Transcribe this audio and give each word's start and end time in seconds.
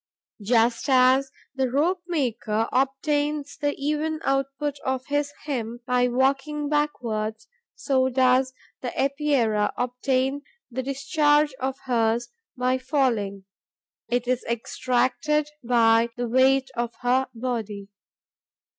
Just 0.41 0.89
as 0.89 1.29
the 1.53 1.69
rope 1.69 2.01
maker 2.07 2.67
obtains 2.71 3.55
the 3.57 3.75
even 3.77 4.19
output 4.23 4.79
of 4.83 5.05
his 5.09 5.31
hemp 5.43 5.85
by 5.85 6.07
walking 6.07 6.69
backwards, 6.69 7.47
so 7.75 8.09
does 8.09 8.51
the 8.81 8.91
Epeira 8.99 9.71
obtain 9.77 10.41
the 10.71 10.81
discharge 10.81 11.53
of 11.59 11.77
hers 11.85 12.29
by 12.57 12.79
falling. 12.79 13.43
It 14.09 14.27
is 14.27 14.43
extracted 14.45 15.51
by 15.63 16.09
the 16.17 16.27
weight 16.27 16.71
of 16.75 16.95
her 17.01 17.27
body. 17.35 17.87